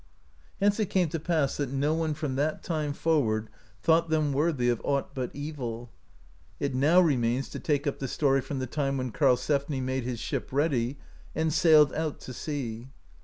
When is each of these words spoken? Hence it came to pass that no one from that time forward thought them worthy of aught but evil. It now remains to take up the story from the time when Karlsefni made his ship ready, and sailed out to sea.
Hence 0.59 0.79
it 0.79 0.89
came 0.89 1.09
to 1.09 1.19
pass 1.19 1.57
that 1.57 1.69
no 1.71 1.93
one 1.93 2.15
from 2.15 2.35
that 2.35 2.63
time 2.63 2.91
forward 2.91 3.49
thought 3.83 4.09
them 4.09 4.33
worthy 4.33 4.67
of 4.67 4.81
aught 4.83 5.13
but 5.13 5.29
evil. 5.31 5.91
It 6.59 6.73
now 6.73 6.99
remains 6.99 7.49
to 7.49 7.59
take 7.59 7.85
up 7.85 7.99
the 7.99 8.07
story 8.07 8.41
from 8.41 8.57
the 8.57 8.65
time 8.65 8.97
when 8.97 9.11
Karlsefni 9.11 9.79
made 9.79 10.03
his 10.03 10.19
ship 10.19 10.49
ready, 10.51 10.97
and 11.35 11.53
sailed 11.53 11.93
out 11.93 12.19
to 12.21 12.33
sea. 12.33 12.87